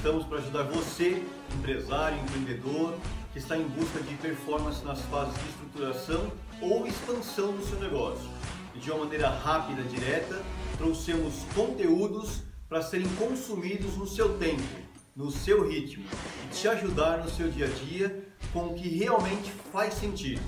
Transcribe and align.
estamos 0.00 0.24
para 0.24 0.38
ajudar 0.38 0.62
você, 0.62 1.22
empresário, 1.58 2.18
empreendedor, 2.22 2.94
que 3.34 3.38
está 3.38 3.54
em 3.56 3.68
busca 3.68 4.00
de 4.00 4.14
performance 4.14 4.82
nas 4.82 5.00
fases 5.02 5.34
de 5.34 5.48
estruturação 5.50 6.32
ou 6.60 6.86
expansão 6.86 7.52
do 7.52 7.62
seu 7.64 7.78
negócio. 7.78 8.28
E 8.74 8.78
de 8.78 8.90
uma 8.90 9.04
maneira 9.04 9.28
rápida, 9.28 9.82
direta, 9.82 10.42
trouxemos 10.78 11.34
conteúdos 11.54 12.42
para 12.66 12.80
serem 12.80 13.06
consumidos 13.16 13.94
no 13.98 14.06
seu 14.06 14.38
tempo, 14.38 14.62
no 15.14 15.30
seu 15.30 15.68
ritmo 15.68 16.04
e 16.46 16.54
te 16.54 16.66
ajudar 16.66 17.18
no 17.18 17.28
seu 17.28 17.50
dia 17.50 17.66
a 17.66 17.68
dia 17.68 18.26
com 18.52 18.68
o 18.68 18.74
que 18.74 18.88
realmente 18.88 19.52
faz 19.70 19.94
sentido. 19.94 20.40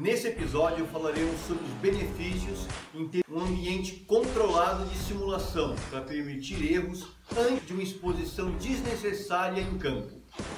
Nesse 0.00 0.28
episódio 0.28 0.86
falaremos 0.86 1.40
sobre 1.40 1.64
os 1.64 1.72
benefícios 1.80 2.68
em 2.94 3.08
ter 3.08 3.24
um 3.28 3.40
ambiente 3.40 3.96
controlado 4.06 4.84
de 4.84 4.96
simulação 4.96 5.74
para 5.90 6.02
permitir 6.02 6.72
erros 6.72 7.04
antes 7.36 7.66
de 7.66 7.72
uma 7.72 7.82
exposição 7.82 8.52
desnecessária 8.52 9.60
em 9.60 9.76
campo. 9.76 10.12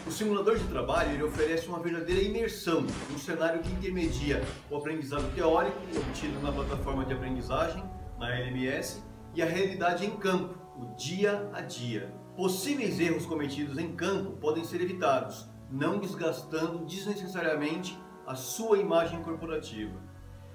O 0.07 0.11
simulador 0.11 0.59
de 0.59 0.65
trabalho 0.65 1.13
ele 1.13 1.23
oferece 1.23 1.69
uma 1.69 1.81
verdadeira 1.81 2.21
imersão, 2.21 2.85
um 3.15 3.17
cenário 3.19 3.63
que 3.63 3.73
intermedia 3.73 4.43
o 4.71 4.77
aprendizado 4.77 5.35
teórico 5.35 5.79
obtido 5.97 6.39
na 6.41 6.53
plataforma 6.53 7.07
de 7.07 7.15
aprendizagem, 7.15 7.83
na 8.19 8.29
LMS, 8.29 9.03
e 9.35 9.41
a 9.41 9.47
realidade 9.47 10.05
em 10.05 10.11
campo, 10.19 10.55
o 10.77 10.95
dia 10.97 11.49
a 11.55 11.63
dia. 11.63 12.13
Possíveis 12.37 13.01
erros 13.01 13.25
cometidos 13.25 13.79
em 13.79 13.97
campo 13.97 14.33
podem 14.33 14.65
ser 14.65 14.83
evitados, 14.83 15.49
não 15.71 15.99
desgastando 15.99 16.85
desnecessariamente 16.85 17.97
a 18.31 18.37
sua 18.37 18.79
imagem 18.79 19.21
corporativa. 19.25 19.99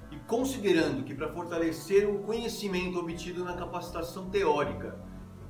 E 0.10 0.16
considerando 0.20 1.04
que 1.04 1.14
para 1.14 1.34
fortalecer 1.34 2.10
o 2.10 2.20
conhecimento 2.20 2.98
obtido 2.98 3.44
na 3.44 3.52
capacitação 3.52 4.30
teórica, 4.30 4.98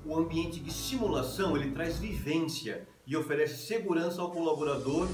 o 0.03 0.17
ambiente 0.17 0.59
de 0.59 0.73
simulação 0.73 1.55
ele 1.55 1.69
traz 1.69 1.99
vivência 1.99 2.87
e 3.05 3.15
oferece 3.15 3.67
segurança 3.67 4.23
ao 4.23 4.31
colaborador, 4.31 5.07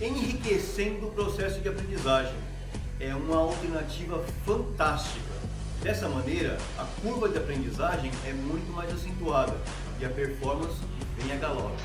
enriquecendo 0.00 1.08
o 1.08 1.10
processo 1.10 1.60
de 1.60 1.68
aprendizagem. 1.68 2.38
É 3.00 3.12
uma 3.12 3.38
alternativa 3.38 4.24
fantástica. 4.46 5.32
Dessa 5.82 6.08
maneira, 6.08 6.56
a 6.78 6.84
curva 7.02 7.28
de 7.28 7.38
aprendizagem 7.38 8.12
é 8.24 8.32
muito 8.32 8.72
mais 8.72 8.88
acentuada 8.92 9.56
e 9.98 10.04
a 10.04 10.08
performance 10.10 10.78
vem 11.16 11.32
a 11.32 11.36
galope. 11.38 11.82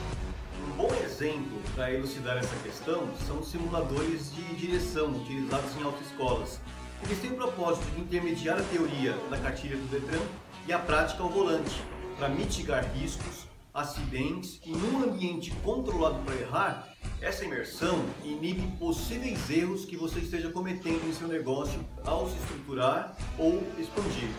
Um 0.65 0.71
bom 0.75 0.93
exemplo 1.03 1.61
para 1.75 1.93
elucidar 1.93 2.37
essa 2.37 2.55
questão 2.63 3.07
são 3.25 3.39
os 3.39 3.49
simuladores 3.49 4.33
de 4.33 4.55
direção 4.55 5.11
utilizados 5.11 5.75
em 5.77 5.83
autoescolas. 5.83 6.59
Eles 7.03 7.19
têm 7.19 7.31
o 7.31 7.35
propósito 7.35 7.85
de 7.91 8.01
intermediar 8.01 8.59
a 8.59 8.63
teoria 8.63 9.13
da 9.29 9.37
cartilha 9.37 9.77
do 9.77 9.87
Detran 9.89 10.21
e 10.67 10.73
a 10.73 10.79
prática 10.79 11.21
ao 11.21 11.29
volante, 11.29 11.81
para 12.17 12.29
mitigar 12.29 12.91
riscos, 12.95 13.45
acidentes 13.73 14.59
e 14.65 14.71
num 14.71 15.03
ambiente 15.03 15.51
controlado 15.63 16.17
para 16.23 16.35
errar, 16.35 16.87
essa 17.21 17.45
imersão 17.45 18.03
inibe 18.23 18.63
possíveis 18.77 19.49
erros 19.49 19.85
que 19.85 19.95
você 19.95 20.19
esteja 20.19 20.49
cometendo 20.49 21.07
em 21.07 21.13
seu 21.13 21.27
negócio 21.27 21.79
ao 22.03 22.27
se 22.27 22.35
estruturar 22.37 23.15
ou 23.37 23.61
expandir. 23.77 24.29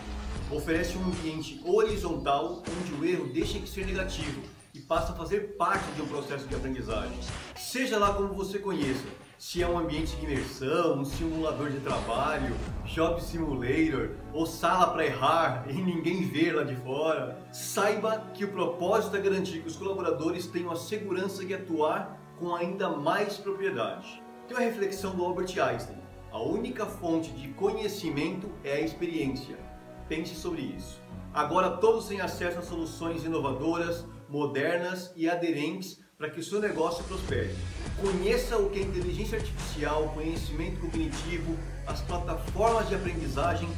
Oferece 0.51 0.97
um 0.97 1.05
ambiente 1.05 1.61
horizontal 1.63 2.61
onde 2.67 2.93
o 2.93 3.05
erro 3.05 3.31
deixa 3.31 3.59
de 3.59 3.69
ser 3.69 3.85
negativo 3.85 4.58
passa 4.89 5.13
a 5.13 5.15
fazer 5.15 5.55
parte 5.55 5.85
de 5.91 6.01
um 6.01 6.07
processo 6.07 6.47
de 6.47 6.55
aprendizagem. 6.55 7.15
Seja 7.55 7.99
lá 7.99 8.11
como 8.11 8.33
você 8.33 8.57
conheça, 8.57 9.05
se 9.37 9.61
é 9.61 9.67
um 9.67 9.77
ambiente 9.77 10.15
de 10.15 10.25
imersão, 10.25 10.97
um 10.97 11.05
simulador 11.05 11.69
de 11.69 11.79
trabalho, 11.79 12.55
job 12.85 13.21
simulator 13.21 14.15
ou 14.33 14.47
sala 14.47 14.87
para 14.87 15.05
errar 15.05 15.65
e 15.69 15.73
ninguém 15.73 16.27
ver 16.27 16.53
lá 16.53 16.63
de 16.63 16.75
fora, 16.77 17.37
saiba 17.51 18.31
que 18.33 18.43
o 18.43 18.51
propósito 18.51 19.15
é 19.15 19.21
garantir 19.21 19.61
que 19.61 19.67
os 19.67 19.75
colaboradores 19.75 20.47
tenham 20.47 20.71
a 20.71 20.75
segurança 20.75 21.45
de 21.45 21.53
atuar 21.53 22.19
com 22.39 22.55
ainda 22.55 22.89
mais 22.89 23.37
propriedade. 23.37 24.23
Tem 24.47 24.57
uma 24.57 24.65
reflexão 24.65 25.15
do 25.15 25.23
Albert 25.23 25.55
Einstein: 25.61 25.99
a 26.31 26.41
única 26.41 26.87
fonte 26.87 27.29
de 27.33 27.49
conhecimento 27.49 28.49
é 28.63 28.73
a 28.73 28.81
experiência. 28.81 29.55
Pense 30.07 30.33
sobre 30.33 30.61
isso. 30.61 30.99
Agora 31.31 31.77
todos 31.77 32.07
têm 32.07 32.21
acesso 32.21 32.57
a 32.57 32.63
soluções 32.63 33.23
inovadoras, 33.23 34.03
modernas 34.29 35.11
e 35.15 35.29
aderentes 35.29 35.99
para 36.17 36.29
que 36.29 36.39
o 36.39 36.43
seu 36.43 36.59
negócio 36.59 37.03
prospere. 37.05 37.55
Conheça 37.99 38.57
o 38.57 38.69
que 38.69 38.79
é 38.79 38.83
inteligência 38.83 39.37
artificial, 39.37 40.09
conhecimento 40.13 40.79
cognitivo, 40.79 41.57
as 41.87 42.01
plataformas 42.01 42.87
de 42.89 42.95
aprendizagem 42.95 43.69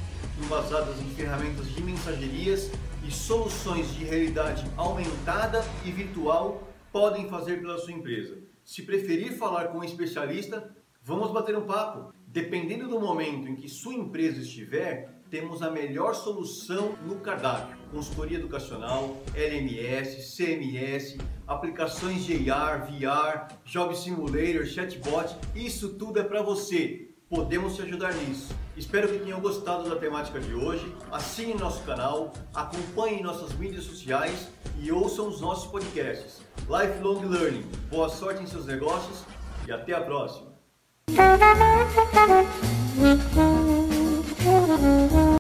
embasadas 0.44 1.00
em 1.00 1.10
ferramentas 1.12 1.68
de 1.68 1.84
mensagerias 1.84 2.72
e 3.08 3.12
soluções 3.12 3.94
de 3.94 4.04
realidade 4.04 4.66
aumentada 4.76 5.64
e 5.86 5.92
virtual 5.92 6.68
podem 6.92 7.30
fazer 7.30 7.62
pela 7.62 7.78
sua 7.78 7.94
empresa. 7.94 8.38
Se 8.64 8.84
preferir 8.84 9.38
falar 9.38 9.70
com 9.70 9.80
um 9.80 9.84
especialista, 9.84 10.76
vamos 11.04 11.32
bater 11.32 11.56
um 11.56 11.66
papo. 11.66 12.14
Dependendo 12.28 12.88
do 12.88 13.00
momento 13.00 13.48
em 13.48 13.56
que 13.56 13.68
sua 13.68 13.94
empresa 13.94 14.40
estiver, 14.42 15.21
temos 15.32 15.64
a 15.64 15.72
melhor 15.72 16.14
solução 16.14 16.94
no 17.08 17.16
cardápio. 17.16 17.78
Consultoria 17.90 18.38
educacional, 18.38 19.18
LMS, 19.34 20.36
CMS, 20.36 21.18
aplicações 21.48 22.26
de 22.26 22.52
AR, 22.52 22.86
VR, 22.86 23.48
Job 23.66 23.98
Simulator, 23.98 24.66
Chatbot, 24.66 25.34
isso 25.56 25.94
tudo 25.94 26.20
é 26.20 26.24
para 26.24 26.44
você. 26.44 27.08
Podemos 27.30 27.78
te 27.78 27.84
ajudar 27.84 28.14
nisso. 28.14 28.54
Espero 28.76 29.08
que 29.08 29.20
tenham 29.20 29.40
gostado 29.40 29.90
da 29.90 29.96
temática 29.96 30.38
de 30.38 30.54
hoje. 30.54 30.94
Assine 31.10 31.54
nosso 31.54 31.82
canal, 31.84 32.34
acompanhe 32.54 33.24
nossas 33.24 33.54
mídias 33.54 33.86
sociais 33.86 34.50
e 34.82 34.92
ouçam 34.92 35.30
os 35.30 35.40
nossos 35.40 35.72
podcasts. 35.72 36.42
Lifelong 36.68 37.26
Learning. 37.26 37.64
Boa 37.90 38.10
sorte 38.10 38.44
em 38.44 38.48
seus 38.48 38.66
negócios 38.66 39.24
e 39.66 39.72
até 39.72 39.94
a 39.94 40.02
próxima. 40.02 40.52